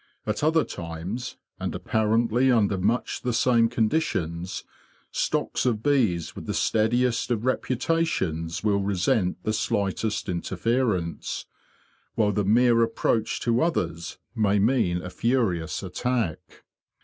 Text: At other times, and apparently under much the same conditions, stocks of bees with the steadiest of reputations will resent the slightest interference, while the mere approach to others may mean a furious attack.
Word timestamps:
At 0.25 0.43
other 0.43 0.63
times, 0.63 1.37
and 1.59 1.75
apparently 1.75 2.51
under 2.51 2.75
much 2.75 3.21
the 3.21 3.33
same 3.33 3.69
conditions, 3.69 4.63
stocks 5.11 5.63
of 5.67 5.83
bees 5.83 6.35
with 6.35 6.47
the 6.47 6.55
steadiest 6.55 7.29
of 7.29 7.45
reputations 7.45 8.63
will 8.63 8.79
resent 8.81 9.43
the 9.43 9.53
slightest 9.53 10.27
interference, 10.27 11.45
while 12.15 12.31
the 12.31 12.43
mere 12.43 12.81
approach 12.81 13.41
to 13.41 13.61
others 13.61 14.17
may 14.35 14.57
mean 14.57 15.03
a 15.03 15.11
furious 15.11 15.83
attack. 15.83 16.63